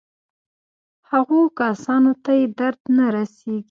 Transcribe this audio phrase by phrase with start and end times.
[1.11, 3.59] هغو کسانو ته یې درد نه رسېږي.